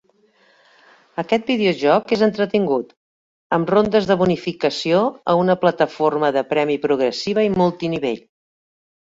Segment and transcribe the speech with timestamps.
[1.23, 2.95] Aquest videojoc és entretingut,
[3.59, 5.03] amb rondes de bonificació
[5.35, 8.27] a una plataforma de premi progressiva i multinivell.